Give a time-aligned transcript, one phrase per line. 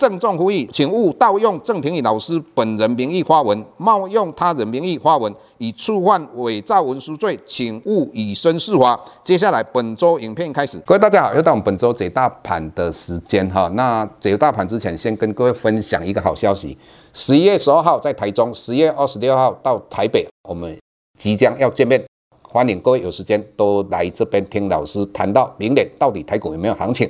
[0.00, 8.98] 郑重呼吁，请勿盗用郑庭宇老师本人名义发文，冒用他人名义发文，以触犯伪造文书罪，请勿以身试法。
[9.22, 13.68] 接下来本周影片开始，各位大家好，又到我们本周解大盘的时间哈。
[13.74, 16.78] 那解大盘之前，先跟各位分享一个好消息：
[17.12, 20.74] 十一月十二号在台中，十月二十六号到台北，我们
[21.18, 22.02] 即将要见面，
[22.48, 27.06] 欢迎各位有时间都来这边听老师谈到明年到底台股有没有行情。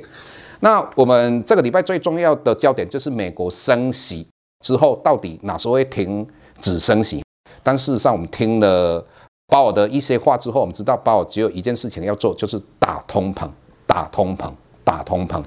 [0.63, 4.25] 那我们这个礼拜最重要的焦点就是美国升息
[4.63, 6.25] 之后到底哪时候会停
[6.59, 7.23] 止升息？
[7.63, 9.03] 但事实上，我们听了
[9.47, 13.49] 鲍尔的一些话之后，我们知道鲍尔只有一件事情要做，就是打通膨、
[13.87, 14.51] 打通膨、
[14.83, 15.43] 打通膨。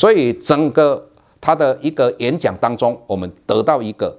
[0.00, 1.08] 所以整个
[1.40, 4.16] 他的一个演讲当中，我们得到一个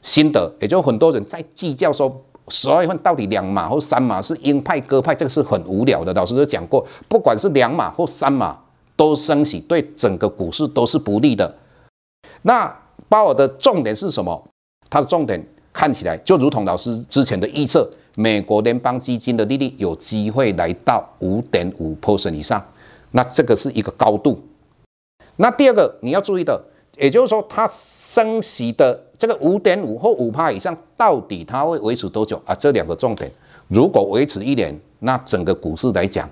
[0.00, 6.14] 心得，也就很多人在计较说，十二月份到底两码或三码是鹰派鸽派，这个是很无聊的。
[6.14, 8.58] 老师都讲过，不管是两码或三码。
[8.98, 11.54] 都升息，对整个股市都是不利的。
[12.42, 12.76] 那
[13.08, 14.44] 鲍尔的重点是什么？
[14.90, 15.40] 他的重点
[15.72, 22.60] 看起来就如同老师之前的预测，美国联邦基金的利率有机会来到五点五 percent 以上。
[23.12, 24.42] 那这个是一个高度。
[25.36, 26.60] 那第二个你要注意的，
[26.98, 32.52] 也就是说，它升息的这个五点五或五趴以上，到底它会维持多久啊？
[32.54, 33.30] 这两个重点，
[33.68, 36.28] 如果维持一年，那整个股市来讲，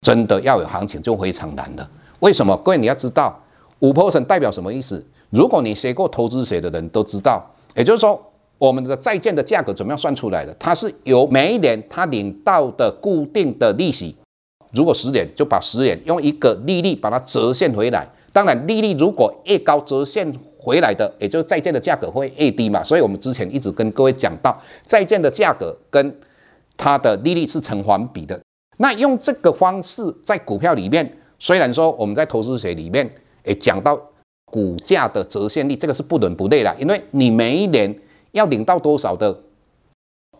[0.00, 1.90] 真的要有行情就非常难了。
[2.20, 2.56] 为什么？
[2.58, 3.40] 各位你要知道，
[3.78, 5.06] 五 percent 代表什么意思？
[5.30, 7.44] 如果你学过投资学的人都知道，
[7.76, 8.20] 也就是说，
[8.58, 10.52] 我们的债券的价格怎么样算出来的？
[10.58, 14.16] 它是由每一年它领到的固定的利息，
[14.72, 18.08] 如果十年就把十年用一个利率把它折现回来。
[18.32, 22.82] 当然，利率如果越高，折现回来的也就是债券的价格会越低嘛。
[22.82, 26.20] 所以我们之前一直跟各位讲到，债券的价格跟
[26.76, 28.40] 它的利率是成反比的。
[28.78, 31.16] 那用这个方式在股票里面。
[31.38, 33.08] 虽然说我们在投资学里面
[33.44, 33.98] 诶讲到
[34.46, 37.94] 股价的折现率，这个是不伦不类的，因为你每一年
[38.32, 39.38] 要领到多少的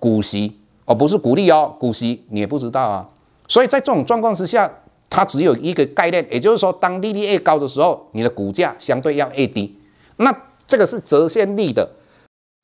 [0.01, 3.09] 股息，而不是股利哦，股息你也不知道啊。
[3.47, 4.71] 所以在这种状况之下，
[5.09, 9.75] 它只有一个概念，也就是说，当利率越高的时候，你的股价相对要越低。
[10.17, 10.35] 那
[10.67, 11.89] 这个是折现率的。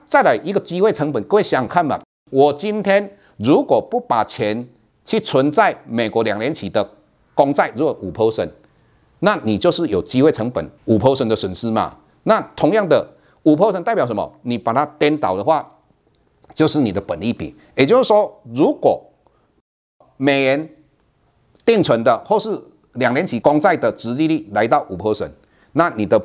[0.05, 1.99] 再来一个机会成本，各位想看嘛，
[2.31, 4.67] 我今天如果不把钱
[5.03, 6.87] 去存在美国两年期的。
[7.35, 8.49] 公债如果五 percent，
[9.19, 11.97] 那你就是有机会成本五 percent 的损失嘛。
[12.23, 13.07] 那同样的
[13.43, 14.31] 五 percent 代表什么？
[14.41, 15.69] 你把它颠倒的话，
[16.53, 17.55] 就是你的本利比。
[17.75, 19.03] 也就是说，如果
[20.17, 20.69] 美元
[21.63, 22.59] 定存的或是
[22.93, 25.31] 两年期公债的殖利率来到五 percent，
[25.73, 26.19] 那你的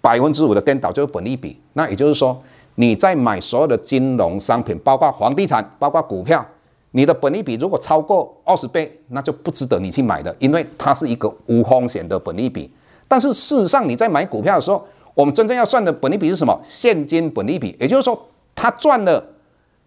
[0.00, 1.58] 百分之五的颠倒就是本利比。
[1.74, 2.42] 那也就是说，
[2.74, 6.44] 你在买所有的金融商品，包括房地产，包括股票。
[6.92, 12.70] 你的本利比如果超过二十倍，那就不值得你去买的，因为它是一个无风险的本利比。
[13.08, 16.58] 但是事实上，你在买股票的时候，我们真正要算的本利比是什么？
[16.66, 18.18] 现金本利比，也就是说，
[18.54, 19.22] 他赚了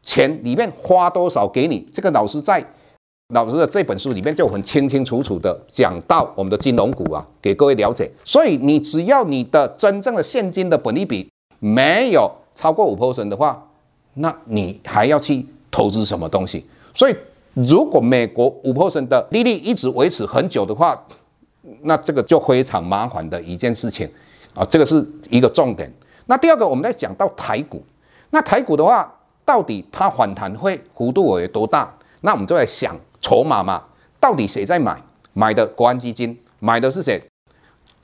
[0.03, 1.87] 钱里面花多少给你。
[1.91, 2.63] 这个老师在
[3.33, 8.11] 老师的这本书里面就很清清楚楚的讲到我们的金融股啊，给各位了解。
[8.23, 11.27] 所以你只要你的真正的现金的本利比
[11.59, 13.67] 没有超过五 percent 的话，
[14.15, 16.65] 那你还要去投资什么东西？
[16.95, 17.15] 所以，
[17.53, 20.99] 如果美国五 percent 的利率一直维持很久的话，
[21.81, 24.09] 那这个就非常麻烦的一件事情
[24.53, 25.91] 啊，这个是一个重点。
[26.27, 27.83] 那第二个，我们再讲到台股，
[28.29, 29.13] 那台股的话，
[29.43, 31.93] 到底它反弹会幅度有多大？
[32.21, 33.83] 那我们就来想筹码嘛，
[34.19, 34.99] 到底谁在买？
[35.33, 37.21] 买的国安基金，买的是谁？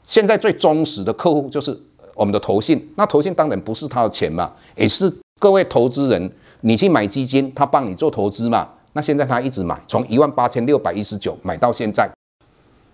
[0.05, 1.79] 现在最忠实的客户就是
[2.13, 5.09] 我们的投信，那投信当然不是他的钱嘛，也是
[5.39, 6.29] 各位投资人，
[6.59, 8.67] 你去买基金，他帮你做投资嘛。
[8.93, 12.09] 那现在他一直买，从一万八千六百一十九买到现在，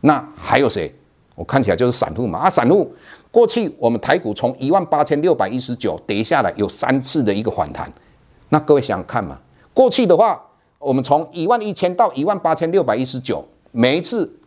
[0.02, 0.94] 那还有谁？
[1.34, 2.40] 我看起来就是散户嘛。
[2.40, 2.94] 啊，散户
[3.32, 7.92] 过去我们台股从一万八千六百一十九跌下来有三次的一个反弹，
[8.50, 9.40] 那各位想想看嘛。
[9.74, 10.40] 过去的话，
[10.80, 14.40] 我们从一万一千到一万八千六百一十九，每一次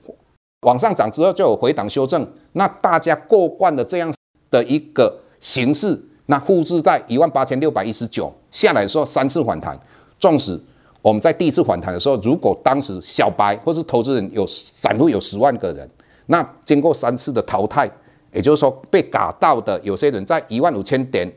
[0.63, 4.13] 往上涨之后就有回档修正，那大家过惯了这样
[4.51, 9.77] 的一个形式，那复制在一万八千六百一十九下来的时候三次反弹，
[10.21, 10.61] 纵使。
[11.03, 15.89] 我们在第一次反弹的时候，如果当时小白或是投资人有散户有十万个人，
[16.27, 17.91] 那经过三次的淘汰，
[18.33, 21.31] 也就是说被嘎到的有些人在一万五千点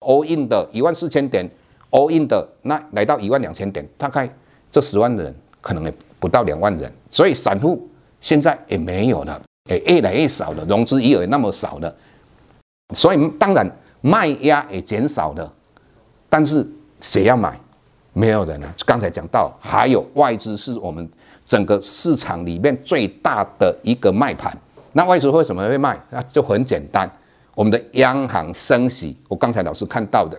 [0.00, 1.48] all in 的，一万四千点
[1.90, 4.32] all in 的，那来到一万两千点，大概
[4.70, 7.86] 这十万的人可能也不到两万人，所以散户
[8.20, 11.94] 现在也没有了，也越来越少了，融资余额那么少了，
[12.94, 13.70] 所以当然
[14.00, 15.52] 卖压也减少了，
[16.30, 16.66] 但是
[17.00, 17.60] 谁要买？
[18.12, 18.74] 没有人啊！
[18.84, 21.08] 刚才讲到，还有外资是我们
[21.46, 24.56] 整个市场里面最大的一个卖盘。
[24.92, 25.98] 那外资为什么会卖？
[26.10, 27.08] 那就很简单，
[27.54, 29.16] 我们的央行升息。
[29.28, 30.36] 我刚才老师看到的，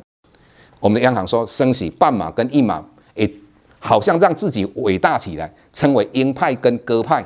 [0.82, 2.84] 我们的央行说升息半码跟一码，
[3.16, 3.34] 诶，
[3.80, 7.26] 好像让自己伟大起来，称为鹰派跟鸽派。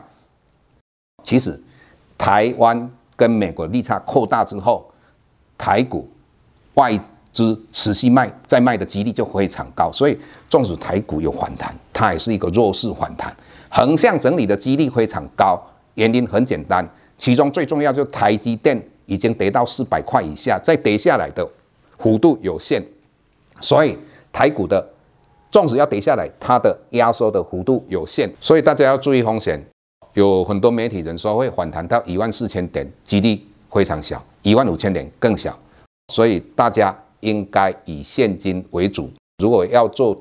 [1.24, 1.60] 其实，
[2.18, 4.92] 台湾跟美国利差扩大之后，
[5.58, 6.08] 台股
[6.76, 7.00] 外。
[7.36, 10.18] 之持续卖再卖的几率就非常高，所以
[10.50, 13.36] 纵使台股有反弹，它也是一个弱势反弹，
[13.70, 15.62] 横向整理的几率非常高。
[15.96, 16.88] 原因很简单，
[17.18, 21.46] 其中最重要就是台积电已经跌到四百块以下，再跌下来的
[22.00, 22.82] 幅度有限，
[23.60, 23.98] 所以
[24.32, 24.88] 台股的
[25.52, 29.62] 纵使要跌下来，它的压缩的幅度有限，所以大家要注意风险。
[30.14, 33.38] 有很多媒体人说会反弹到一万四千点，几率
[33.70, 35.60] 非常小，一万五千点更小，
[36.14, 36.98] 所以大家。
[37.22, 40.16] 应该以现金为主，如果要做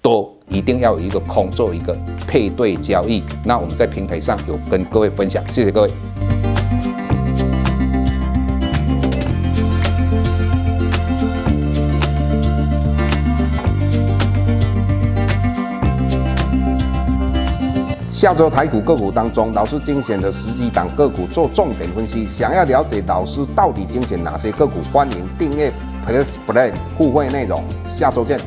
[0.00, 1.96] 多，一定要有一个空做一个
[2.26, 3.22] 配对交易。
[3.44, 5.90] 那我们在平台上有跟各位分享，谢谢各位。
[18.10, 22.26] 下周台股个股当中，老师精选的十几档个股做重点分析。
[22.26, 25.70] 想要了解老师到底精选哪些个股，欢迎订阅。
[26.06, 28.38] Plus Play 互惠内容，下周见。